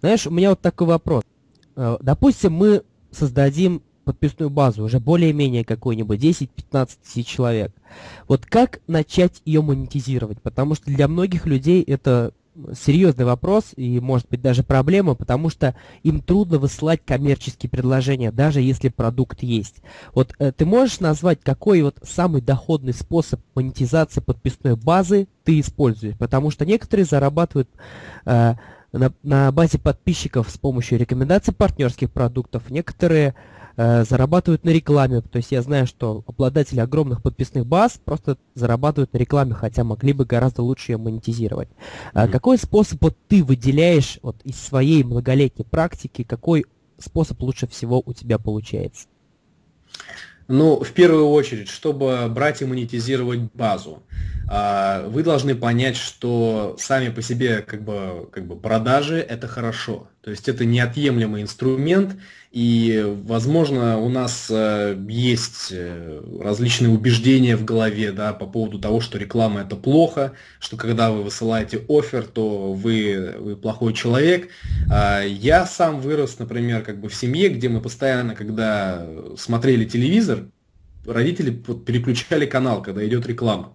Знаешь, 0.00 0.26
у 0.26 0.30
меня 0.30 0.50
вот 0.50 0.60
такой 0.60 0.86
вопрос. 0.86 1.24
Э, 1.76 1.96
допустим, 2.00 2.52
мы 2.52 2.82
создадим 3.10 3.82
подписную 4.04 4.50
базу, 4.50 4.84
уже 4.84 5.00
более-менее 5.00 5.64
какой-нибудь, 5.64 6.20
10-15 6.20 6.90
тысяч 7.02 7.26
человек. 7.26 7.74
Вот 8.28 8.46
как 8.46 8.80
начать 8.86 9.42
ее 9.44 9.62
монетизировать? 9.62 10.40
Потому 10.40 10.76
что 10.76 10.86
для 10.86 11.08
многих 11.08 11.44
людей 11.44 11.82
это 11.82 12.32
серьезный 12.74 13.24
вопрос 13.24 13.72
и, 13.76 14.00
может 14.00 14.28
быть, 14.28 14.40
даже 14.40 14.62
проблема, 14.62 15.14
потому 15.14 15.50
что 15.50 15.74
им 16.02 16.20
трудно 16.20 16.58
высылать 16.58 17.00
коммерческие 17.04 17.68
предложения, 17.68 18.32
даже 18.32 18.60
если 18.60 18.88
продукт 18.88 19.42
есть. 19.42 19.82
Вот 20.14 20.34
э, 20.38 20.52
ты 20.52 20.64
можешь 20.64 21.00
назвать, 21.00 21.40
какой 21.42 21.82
вот 21.82 21.98
самый 22.02 22.40
доходный 22.40 22.94
способ 22.94 23.40
монетизации 23.54 24.20
подписной 24.20 24.76
базы 24.76 25.28
ты 25.44 25.60
используешь? 25.60 26.16
Потому 26.16 26.50
что 26.50 26.64
некоторые 26.64 27.04
зарабатывают 27.04 27.68
э, 28.24 28.54
на, 28.92 29.12
на 29.22 29.52
базе 29.52 29.78
подписчиков 29.78 30.50
с 30.50 30.58
помощью 30.58 30.98
рекомендаций 30.98 31.54
партнерских 31.54 32.10
продуктов, 32.10 32.70
некоторые 32.70 33.34
э, 33.76 34.04
зарабатывают 34.04 34.64
на 34.64 34.70
рекламе. 34.70 35.20
То 35.20 35.36
есть 35.36 35.52
я 35.52 35.62
знаю, 35.62 35.86
что 35.86 36.24
обладатели 36.26 36.80
огромных 36.80 37.22
подписных 37.22 37.66
баз 37.66 38.00
просто 38.04 38.38
зарабатывают 38.54 39.12
на 39.12 39.18
рекламе, 39.18 39.54
хотя 39.54 39.84
могли 39.84 40.12
бы 40.12 40.24
гораздо 40.24 40.62
лучше 40.62 40.92
ее 40.92 40.98
монетизировать. 40.98 41.68
Mm-hmm. 42.14 42.30
какой 42.30 42.58
способ 42.58 43.02
вот 43.02 43.16
ты 43.28 43.42
выделяешь 43.44 44.18
вот, 44.22 44.36
из 44.44 44.56
своей 44.56 45.04
многолетней 45.04 45.64
практики, 45.64 46.24
какой 46.24 46.64
способ 46.98 47.40
лучше 47.42 47.66
всего 47.66 48.02
у 48.04 48.12
тебя 48.12 48.38
получается? 48.38 49.06
Ну, 50.48 50.80
в 50.80 50.92
первую 50.92 51.28
очередь, 51.30 51.68
чтобы 51.68 52.28
брать 52.30 52.62
и 52.62 52.64
монетизировать 52.64 53.40
базу, 53.52 54.02
а, 54.10 54.15
вы 54.48 55.22
должны 55.24 55.54
понять, 55.56 55.96
что 55.96 56.76
сами 56.78 57.08
по 57.08 57.20
себе 57.20 57.62
как 57.62 57.82
бы, 57.82 58.28
как 58.30 58.46
бы 58.46 58.56
продажи– 58.56 59.18
это 59.28 59.48
хорошо. 59.48 60.08
То 60.22 60.30
есть 60.30 60.48
это 60.48 60.64
неотъемлемый 60.64 61.42
инструмент, 61.42 62.16
и, 62.56 63.04
возможно, 63.24 63.98
у 63.98 64.08
нас 64.08 64.46
э, 64.50 64.96
есть 65.08 65.68
э, 65.72 66.22
различные 66.40 66.90
убеждения 66.90 67.54
в 67.54 67.66
голове 67.66 68.12
да, 68.12 68.32
по 68.32 68.46
поводу 68.46 68.78
того, 68.78 69.02
что 69.02 69.18
реклама 69.18 69.60
это 69.60 69.76
плохо, 69.76 70.32
что 70.58 70.78
когда 70.78 71.10
вы 71.10 71.22
высылаете 71.22 71.84
офер, 71.86 72.24
то 72.24 72.72
вы, 72.72 73.34
вы 73.38 73.56
плохой 73.56 73.92
человек. 73.92 74.48
А 74.90 75.22
я 75.22 75.66
сам 75.66 76.00
вырос, 76.00 76.38
например, 76.38 76.82
как 76.82 76.98
бы 76.98 77.10
в 77.10 77.14
семье, 77.14 77.50
где 77.50 77.68
мы 77.68 77.82
постоянно, 77.82 78.34
когда 78.34 79.06
смотрели 79.36 79.84
телевизор, 79.84 80.46
родители 81.06 81.50
переключали 81.50 82.46
канал, 82.46 82.82
когда 82.82 83.06
идет 83.06 83.26
реклама. 83.26 83.74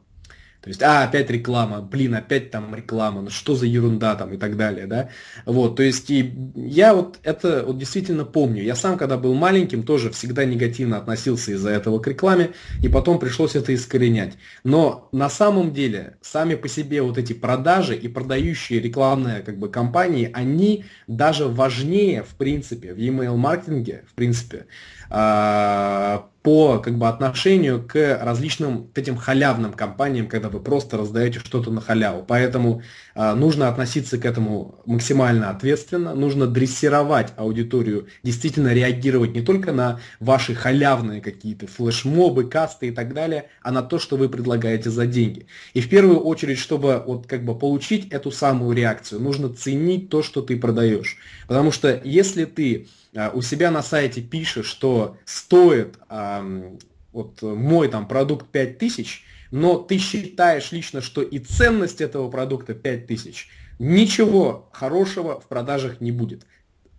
То 0.62 0.67
есть, 0.67 0.84
а, 0.84 1.04
опять 1.04 1.31
реклама, 1.31 1.81
блин, 1.81 2.14
опять 2.14 2.52
там 2.52 2.76
реклама, 2.76 3.22
ну 3.22 3.31
что 3.31 3.56
за 3.56 3.66
ерунда 3.66 4.16
там 4.16 4.31
и 4.34 4.38
так 4.38 4.58
далее, 4.58 4.86
да. 4.86 5.09
Вот, 5.45 5.76
то 5.76 5.81
есть, 5.81 6.12
и 6.12 6.34
я 6.56 6.94
вот 6.94 7.17
это 7.23 7.64
вот 7.66 7.80
действительно 7.80 8.26
помню. 8.26 8.62
Я 8.62 8.76
сам, 8.76 8.98
когда 8.98 9.17
был 9.17 9.34
маленьким, 9.34 9.82
тоже 9.82 10.12
всегда 10.12 10.45
негативно 10.45 10.98
относился 10.98 11.52
из-за 11.54 11.72
этого 11.72 11.98
к 11.98 12.06
рекламе, 12.06 12.52
и 12.84 12.89
потом 12.89 13.17
пришлось 13.17 13.56
это 13.56 13.73
искоренять. 13.73 14.34
Но 14.64 15.09
на 15.12 15.30
самом 15.30 15.73
деле, 15.73 16.17
сами 16.22 16.54
по 16.54 16.67
себе 16.67 17.02
вот 17.02 17.17
эти 17.17 17.34
продажи 17.34 17.95
и 17.95 18.08
продающие 18.08 18.80
рекламные 18.80 19.42
как 19.42 19.58
бы 19.58 19.67
компании, 19.67 20.30
они 20.32 20.86
даже 21.08 21.48
важнее, 21.48 22.22
в 22.22 22.36
принципе, 22.36 22.94
в 22.94 22.98
email 22.98 23.36
маркетинге, 23.36 24.04
в 24.08 24.14
принципе, 24.14 24.67
по 26.44 26.80
как 26.80 26.98
бы, 26.98 27.08
отношению 27.08 27.86
к 27.86 28.20
различным 28.20 28.84
вот 28.84 28.98
этим 28.98 29.16
халявным 29.16 29.73
компаниям, 29.73 30.28
когда 30.28 30.50
вы 30.50 30.59
просто 30.59 30.98
раздаете 30.98 31.40
что-то 31.40 31.70
на 31.70 31.81
халяву. 31.81 32.26
Поэтому 32.28 32.81
э, 33.14 33.34
нужно 33.36 33.67
относиться 33.67 34.17
к 34.17 34.26
этому 34.26 34.82
максимально 34.86 35.52
ответственно, 35.52 36.16
нужно 36.16 36.48
дрессировать 36.48 37.34
аудиторию, 37.38 38.08
действительно 38.23 38.73
реагировать 38.73 39.36
не 39.36 39.42
только 39.42 39.72
на 39.72 39.99
ваши 40.20 40.55
халявные 40.55 41.22
какие-то 41.22 41.67
флешмобы, 41.67 42.45
касты 42.45 42.88
и 42.88 42.92
так 42.92 43.14
далее, 43.14 43.49
а 43.61 43.72
на 43.72 43.83
то, 43.83 43.99
что 43.99 44.17
вы 44.17 44.28
предлагаете 44.28 44.89
за 44.89 45.05
деньги. 45.05 45.45
И 45.76 45.82
в 45.82 45.89
первую 45.89 46.22
очередь, 46.22 46.58
чтобы 46.58 47.04
вот 47.05 47.28
как 47.28 47.45
бы 47.45 47.58
получить 47.58 48.11
эту 48.11 48.32
самую 48.32 48.76
реакцию, 48.76 49.22
нужно 49.22 49.49
ценить 49.49 50.10
то, 50.10 50.23
что 50.23 50.42
ты 50.42 50.58
продаешь. 50.58 51.17
Потому 51.48 51.72
что 51.72 52.02
если 52.04 52.45
ты 52.45 52.88
а, 52.88 53.01
у 53.33 53.42
себя 53.42 53.72
на 53.72 53.83
сайте 53.83 54.22
пишешь, 54.22 54.67
что 54.67 55.17
стоит 55.26 55.98
вот 57.11 57.42
мой 57.42 57.88
там 57.89 58.08
продукт 58.08 58.48
5000, 58.48 59.23
но 59.52 59.77
ты 59.77 59.98
считаешь 59.98 60.72
лично, 60.72 61.02
что 61.02 61.22
и 61.22 61.39
ценность 61.39 61.99
этого 61.99 62.30
продукта 62.32 62.73
5000, 62.73 63.49
ничего 63.80 64.70
хорошего 64.72 65.39
в 65.42 65.48
продажах 65.48 65.99
не 65.99 66.11
будет 66.11 66.45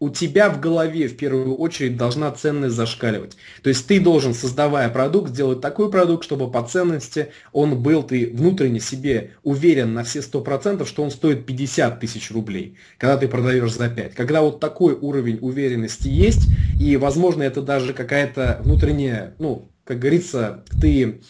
у 0.02 0.10
тебя 0.10 0.50
в 0.50 0.58
голове 0.58 1.06
в 1.06 1.16
первую 1.16 1.54
очередь 1.54 1.96
должна 1.96 2.32
ценность 2.32 2.74
зашкаливать. 2.74 3.36
То 3.62 3.68
есть 3.68 3.86
ты 3.86 4.00
должен, 4.00 4.34
создавая 4.34 4.88
продукт, 4.88 5.30
сделать 5.30 5.60
такой 5.60 5.92
продукт, 5.92 6.24
чтобы 6.24 6.50
по 6.50 6.60
ценности 6.64 7.28
он 7.52 7.80
был, 7.80 8.02
ты 8.02 8.28
внутренне 8.34 8.80
себе 8.80 9.34
уверен 9.44 9.94
на 9.94 10.02
все 10.02 10.18
100%, 10.18 10.84
что 10.86 11.04
он 11.04 11.12
стоит 11.12 11.46
50 11.46 12.00
тысяч 12.00 12.32
рублей, 12.32 12.76
когда 12.98 13.16
ты 13.16 13.28
продаешь 13.28 13.72
за 13.72 13.88
5. 13.88 14.14
Когда 14.16 14.42
вот 14.42 14.58
такой 14.58 14.94
уровень 14.94 15.38
уверенности 15.40 16.08
есть, 16.08 16.48
и, 16.80 16.96
возможно, 16.96 17.44
это 17.44 17.62
даже 17.62 17.92
какая-то 17.92 18.60
внутренняя, 18.64 19.36
ну, 19.38 19.70
как 19.84 20.00
говорится, 20.00 20.64
ты 20.80 21.20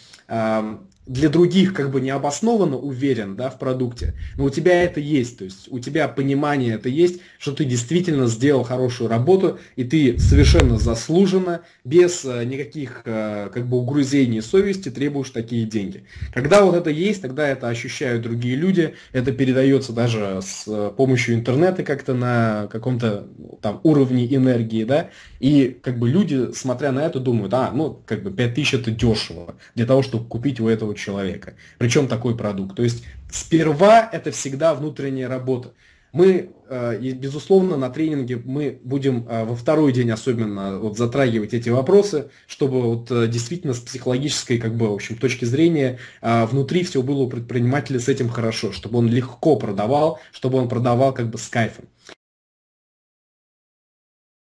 для 1.05 1.29
других 1.29 1.73
как 1.73 1.91
бы 1.91 1.99
необоснованно 1.99 2.77
уверен 2.77 3.35
да, 3.35 3.49
в 3.49 3.59
продукте, 3.59 4.13
но 4.37 4.45
у 4.45 4.49
тебя 4.49 4.83
это 4.83 4.99
есть, 4.99 5.37
то 5.37 5.43
есть 5.43 5.67
у 5.69 5.79
тебя 5.79 6.07
понимание 6.07 6.75
это 6.75 6.87
есть, 6.87 7.19
что 7.39 7.51
ты 7.51 7.65
действительно 7.65 8.27
сделал 8.27 8.63
хорошую 8.63 9.09
работу, 9.09 9.59
и 9.75 9.83
ты 9.83 10.17
совершенно 10.17 10.77
заслуженно, 10.77 11.61
без 11.83 12.23
э, 12.23 12.45
никаких 12.45 13.01
э, 13.05 13.49
как 13.53 13.67
бы 13.67 13.77
угрызений 13.77 14.41
совести 14.41 14.89
требуешь 14.89 15.31
такие 15.31 15.65
деньги. 15.65 16.05
Когда 16.33 16.63
вот 16.63 16.75
это 16.75 16.89
есть, 16.89 17.21
тогда 17.21 17.47
это 17.47 17.67
ощущают 17.67 18.23
другие 18.23 18.55
люди, 18.55 18.95
это 19.11 19.33
передается 19.33 19.91
даже 19.91 20.39
с 20.41 20.63
э, 20.67 20.91
помощью 20.95 21.35
интернета 21.35 21.83
как-то 21.83 22.13
на 22.13 22.67
каком-то 22.71 23.27
ну, 23.37 23.59
там 23.61 23.81
уровне 23.83 24.25
энергии, 24.33 24.85
да, 24.85 25.09
и 25.39 25.77
как 25.81 25.99
бы 25.99 26.09
люди, 26.09 26.53
смотря 26.53 26.93
на 26.93 26.99
это, 26.99 27.19
думают, 27.19 27.53
а, 27.53 27.71
ну, 27.71 28.01
как 28.05 28.23
бы 28.23 28.31
5000 28.31 28.73
это 28.75 28.91
дешево 28.91 29.55
для 29.75 29.85
того, 29.85 30.01
чтобы 30.01 30.25
купить 30.25 30.61
у 30.61 30.67
этого 30.69 30.92
человека. 30.93 31.55
Причем 31.77 32.07
такой 32.07 32.35
продукт. 32.35 32.75
То 32.75 32.83
есть 32.83 33.05
сперва 33.31 34.09
это 34.11 34.31
всегда 34.31 34.73
внутренняя 34.73 35.27
работа. 35.27 35.73
Мы, 36.13 36.51
э, 36.69 36.99
безусловно, 37.13 37.75
на 37.75 37.89
тренинге 37.89 38.39
мы 38.45 38.79
будем 38.83 39.27
э, 39.27 39.45
во 39.45 39.55
второй 39.55 39.91
день 39.91 40.11
особенно 40.11 40.77
вот 40.77 40.95
затрагивать 40.95 41.55
эти 41.55 41.69
вопросы, 41.69 42.29
чтобы 42.45 42.81
вот 42.81 43.09
э, 43.09 43.27
действительно 43.27 43.73
с 43.73 43.79
психологической 43.79 44.59
как 44.59 44.75
бы, 44.75 44.89
в 44.89 44.93
общем, 44.93 45.15
точки 45.17 45.45
зрения 45.45 45.97
внутри 46.21 46.83
все 46.83 47.01
было 47.01 47.23
у 47.23 47.29
предпринимателя 47.29 47.99
с 47.99 48.07
этим 48.09 48.29
хорошо, 48.29 48.71
чтобы 48.71 48.99
он 48.99 49.07
легко 49.07 49.55
продавал, 49.55 50.19
чтобы 50.31 50.59
он 50.59 50.69
продавал 50.69 51.15
как 51.15 51.31
бы 51.31 51.39
с 51.39 51.47
кайфом. 51.47 51.85